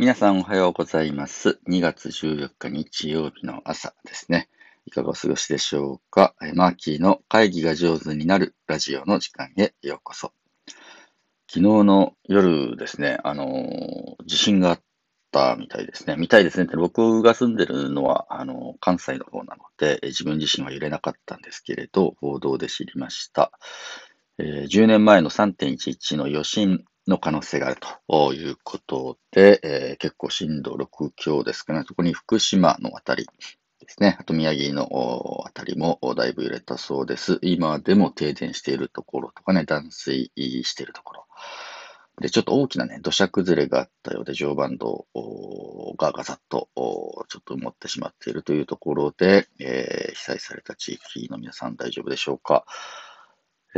[0.00, 1.58] 皆さんおはようございます。
[1.68, 4.48] 2月14日日曜日の朝ですね。
[4.86, 6.36] いかがお過ごしでしょうか？
[6.54, 10.32] マーキーの会議が上手になるラジオの時間へようこそ。
[11.48, 14.80] 昨日の夜ですね、あの地震があっ
[15.32, 16.14] たみたいですね。
[16.16, 23.50] みたいですねって、僕が住んでるのは、あの関西の方なので、自分自身は揺れなかったんですけれど、報道で知りました。
[24.38, 31.84] えー10年前の3.11の余震の可能性があるということで、えー結構震度6強ですかね。
[31.86, 34.16] 特に福島のあたりですね。
[34.20, 37.38] あと宮城のおあたりもだいぶ揺れたそうです。
[37.42, 41.26] 今でも停電しているところとかね、断水しているところ。
[42.20, 45.06] で、ちょっと大きなね、土砂崩れがあったようで、常磐道
[45.98, 46.68] がガサッと
[47.28, 52.64] ちょっと埋もってしまっているというところで、えー被災された地域の皆さん大丈夫でしょうか。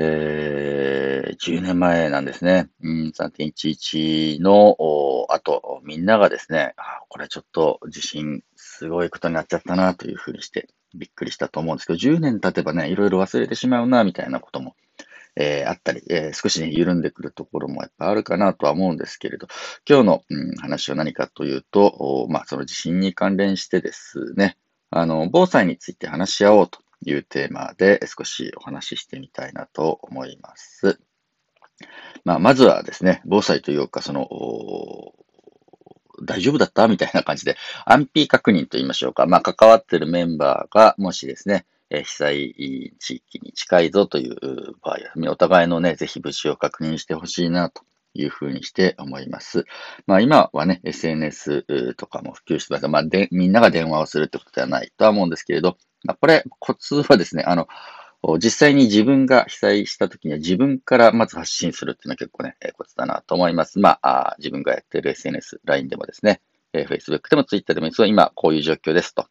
[0.00, 2.70] えー、10年前なんですね。
[2.82, 4.76] うん、3.11の
[5.28, 14.76] 後、みんながですね、あこれちょっと地震すごいことになっちゃったなというふうにしてびっくりしたと思うんですけど、10年経てばね、いろいろ忘れてしまうなみたいなことも、
[15.34, 19.48] えーあったり、えー少しね、緩んでくるところもやっぱあるかなとは思うんですけれど、
[19.88, 24.56] 今日の、うん、話は何かというと、まあ、その地震に関連してですね、
[24.90, 31.00] あの、防災について話し合おうというテーマで少しお話ししてみたいなと思います。
[32.24, 34.28] まあ、まずはですね、防災というか、その、
[36.24, 39.26] 大丈夫だったみたいな感じで、安否確認と言いましょうか。
[39.26, 44.36] まあ、関わっているメンバーが、もしですね、え被災地域に近いぞという
[44.82, 47.82] 場合は、お互いのね、ぜひ無事を確認してほしいなと
[48.14, 49.64] いうふうにして思います。
[50.06, 52.88] まあ今はね、SNS とかも普及してます。
[52.88, 55.78] まあで、みんなが電話をするってことではないとは思うんですけれど、
[56.14, 57.68] これ、コツはですね、あの、
[58.38, 63.78] 実際に自分が被災した時には自分からまず発信するっていうのは結構ね、コツだなと思います。
[63.78, 66.40] まあ、自分がやってる SNS、LINE でもですね、
[66.72, 69.26] Facebook でも Twitter でもいつも今こういう状況ですと。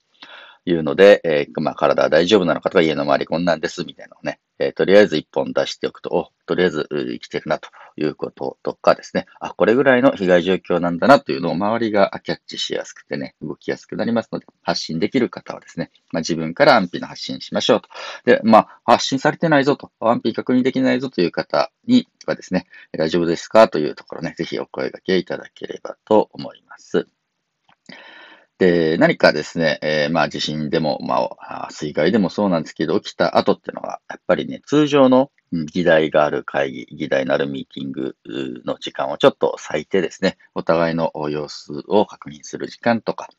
[0.70, 17.90] いうので、えまあ、体は大丈夫なのかとか、家の周りこんなんです、みたいなのをね、えーとりあえず一本出しておくと、お、とりあえず生きてるなということとかですね、あ、これぐらいの被害状況なんだなというのを周りがキャッチしやすくてね、動きやすくなりますので、発信できる方はですね、まあ、自分から安否の発信しましょうと。
[18.26, 27.08] で、まあ、発信されてないぞと、安否確認できないぞという方にはですね、大丈夫ですかというところね、ぜひお声掛けいただければと思います。
[28.60, 35.32] で、何かですね、えーまあ地震でも、まあ、水害でもそうなんですけど、起きた後っていうのは、やっぱりね、通常の
[35.72, 38.16] 議題がある会議、議題のあるミーティング
[38.66, 43.30] の時間をちょっと割いてですね、お互いの様子を確認する時間とか、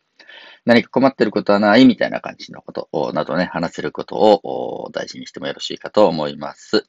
[0.65, 6.87] 何か困ってることはないみたいな感じのことなどね、話せることを大事にしてもよろしいかと思います。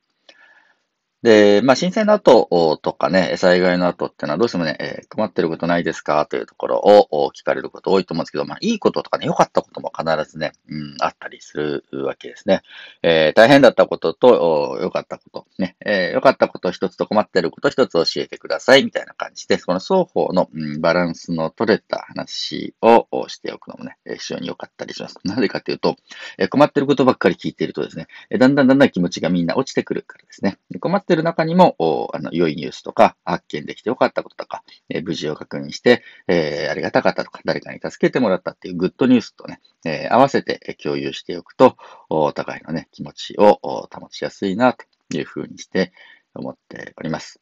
[1.22, 11.58] で、まあ、震災の後とかね、災害の後ってのはどうしてもね、えー困ってることないですかというところを聞かれること多いと思うんですけど、まあ、いいこととかね、良かったことも必ずね、うん、あったりす
[11.92, 12.62] るわけですね。
[13.02, 25.16] えー大変だったことと、良かったこと、ね、えー良かったこと一つと困ってること一つ教えてください、みたいな感じで、その双方の、うん、バランスの取れた話をしておくのもね、非常に良かったりします。
[25.24, 25.96] なぜかというと、
[26.38, 30.58] え困ってることばっかり聞いているとですね、だんだんだんだん気持ちがみんな落ちてくるからですね。
[30.80, 41.76] 困ってる中にも、おあの、良いニュースとか、発見できて良かったこととか、えー無事を確認して、えーありがたかったとか、誰かに助けてもらったっていうグッドニュースとね、えー合わせて共有しておくと、
[42.10, 43.60] お互いのね、気持ちを
[43.92, 44.86] 保ちやすいな、と
[45.18, 45.92] いうふうにして
[46.36, 47.42] 思っております。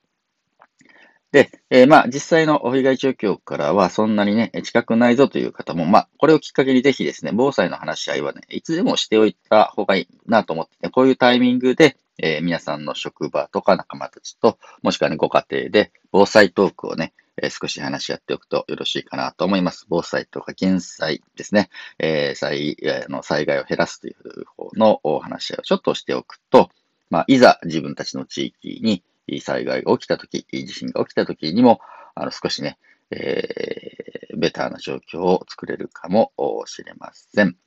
[1.32, 19.86] で、えーまあ、実際の被害状況からはそんなにね、近くないぞという方も、まあ、これをきっかけにぜひですね、防災の話し合いはね、いつでもしておいた方がいいなと思ってて、こういうタイミングで、えー皆さんの職場とか仲間たちと、もしくはね、ご家庭で防災トークをね、えー少し話し合っておくとよろしいかなと思います。
[19.90, 21.70] 防災とか減災ですね。
[22.00, 26.70] えー災えーの災害を減らすという方のお話し合いをちょっとしておくと、
[27.10, 29.04] まあ、いざ自分たちの地域に
[29.42, 31.80] 災害が起きたとき、地震が起きたときにも、
[32.16, 32.78] あの少しね、
[33.12, 36.32] えーベターな状況を作れるかも
[36.68, 37.58] しれません。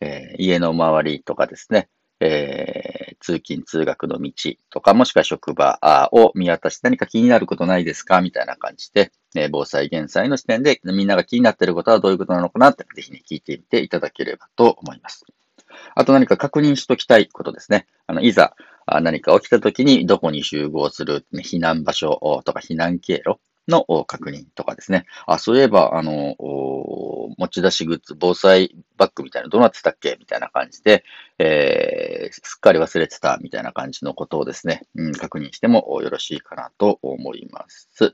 [0.00, 1.88] えー家の周りとかですね、
[2.20, 2.81] えー
[3.22, 4.32] 通勤通学の道
[4.70, 5.78] とか、もしくは職場
[6.12, 15.24] を見渡して何か気になることないですかみたいな感じで、え防災減災の視点でみんなが気になっていることはどういうことなのかなって、ぜひね、聞いてみていただければと思います。
[15.94, 17.86] あと何か確認しときたいことですね。
[18.06, 18.54] あの、いざ
[18.86, 25.06] 何か起きた時にどこに集合する、避難場所とか避難経路の確認とかですね。
[25.26, 26.36] あ、そういえば、あの、
[27.38, 30.16] 持ち出しグッズ、防災バッグみたいなどうなってたっけ？
[30.18, 31.04] みたいな感じで、
[31.38, 38.12] えー、すっかり忘れてたみたいな感じのことをですね、うん、確認してもよろしいかなと思います。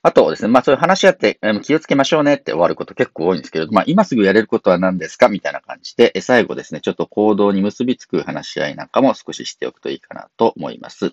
[0.00, 5.28] あとですね、まあそういう話し合って気をつけましょうねって終わること結構多いんですけど、まあ今すぐやれることは何ですか？
[5.28, 11.06] みたいな感じで、最後ですね、ちょっと行動に結びつく話し合いなんかも少ししておくといいかなと思います。
[11.08, 11.10] い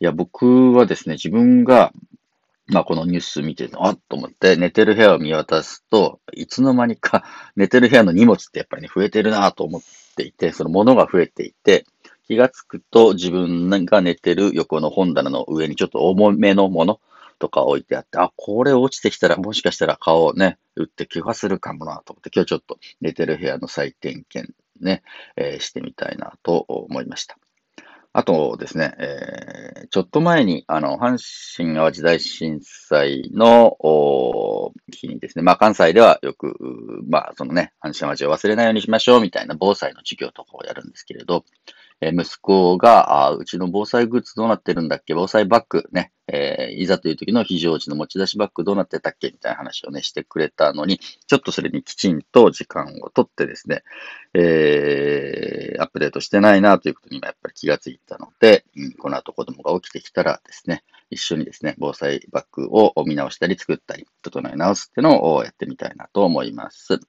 [0.00, 1.92] や、僕はですね、自分が
[2.68, 7.24] まあこのニュース見て、あっと思って寝てる部屋を見渡すと、いつの間にか
[7.54, 9.82] 寝てる部屋の荷物ってやっぱりね、増えてるなと思っ
[10.16, 11.84] ていて、その物が増えていて、
[12.26, 17.00] 気がつくと自分が寝てる横の本棚の上にちょっと重めのもの
[17.38, 25.02] とか置いてあって、あ、これ落ちてきたらもしかしたら顔をね、打って怪我するかもなと思って、今日ちょっと寝てる部屋の再点検ね、
[25.36, 27.38] えー、してみたいなと思いました。
[28.12, 29.04] あとですね、え、
[29.96, 31.16] ちょっと前に、あの、阪
[31.56, 33.78] 神淡路大震災の
[34.92, 36.54] 日にですね、まあ関西ではよく、
[37.08, 41.46] まあそのね、阪神淡路を忘れないようにしましょうみたいな防災の授業とかをやるんですけれど、
[42.00, 45.14] え息子が、あうちの防災グッズどうなってるんだっけ？
[45.14, 49.28] 防災バッグね、えー、いざという時の非常時の持ち出しバッグどうなってたっけ？
[49.28, 53.82] みたいな話をね、してくれたのに、ちょっとそれにきちんと時間をとってですね、
[54.34, 67.00] えー、アップデートしてないなということに今やっぱり気がついたので、うん、この後子供が起きてきたらですね、一緒にですね、防災バッグを見直したり作ったり、整え直すっていうのをやってみたいなと思います。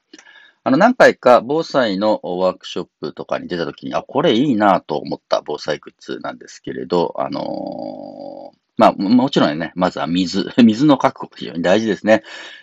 [0.67, 10.51] あの、何回か防災のワークショップとかに出たときに、あ、これいいなと思った防災グッズなんですけれど、あのー、まあ、もちろんね、まずは水。
[10.61, 12.21] 水の確保、非常に大事ですね。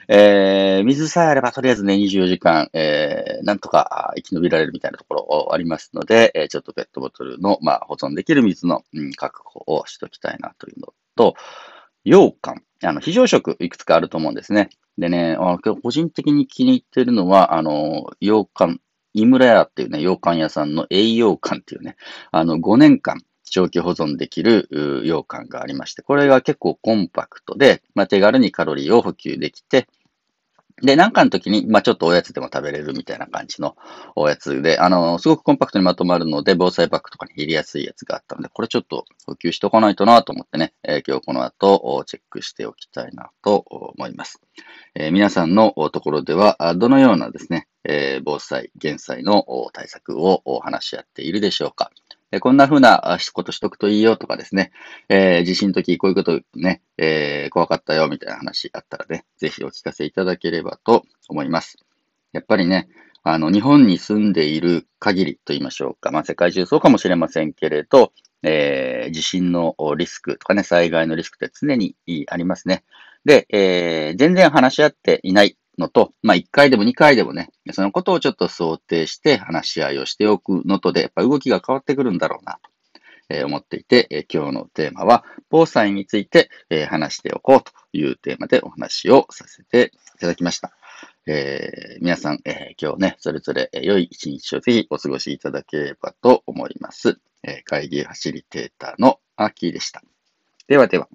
[0.09, 11.37] えー、水さえあれば、とりあえずね、24時間、えー、なんとか生き延びられるみたいなところありますので、えー、ちょっとペットボトルの、まあ、保存できる水の、うん、確保をしときたいなというのと、
[12.05, 12.63] 羊羹。
[12.83, 14.69] あの、非常食いくつかあると思うんですね。
[14.99, 18.81] でね、あ個人的に気に入ってるのは、あの、羊羹、
[19.13, 21.97] 井村屋っていうね、洋館屋さんの栄養館っていうね、
[22.31, 24.69] あの、5年間長期保存できる
[25.05, 29.89] 洋館がありまして、これが結構コンパクトで、まあ、手軽にカロリーを補給できて、
[30.83, 33.77] で、なんかの時に、まあちょっとおやつでも食べれるみたいな感じの
[34.17, 44.41] おやつで、あの、すごくコンパクトにまとまるので、防災バッグとかに入れやすいやつがあったので、これちょっと補給しておかないとなと思ってね、えー、今日この後チェックしておきたいなと思います。
[44.97, 51.93] えー、皆さんのところでは、どのようなですね、えー、防災、減災の対策を話し合っているでしょうか。
[52.41, 54.73] こんな風なことしとくといいよとかですね、
[55.09, 61.79] えー、地震の時こういうことね、えー、怖かったよみたいな話あったらね、ぜひお聞かせいただければと思います。
[62.33, 62.89] やっぱりね、
[63.23, 66.11] あの、日本に住んでいる限りと言いましょうか。
[66.11, 68.13] まあ、世界中そうかもしれませんけれど、
[68.43, 71.97] えー、地震のリスクとかね、災害のリスクって常に
[72.29, 72.85] ありますね。
[73.25, 82.71] で、えー、全然話し合っていないのと、まあ、1回でも2回でもね、そのことをちょっと想定して話し合いをしておくのとで、やっぱ動きが変わってくるんだろうなと。
[83.31, 90.77] え思っていて、え今日のテーマは、防災について、え話しておこうというテーマでお話をさせていただきました。
[91.27, 97.19] えー、皆さん、えー、今日ね、それぞれ良い一日をぜひお過ごしいただければと思います。
[97.43, 100.03] え、会議ファシリテーターのアキーでした。
[100.69, 101.09] ではでは。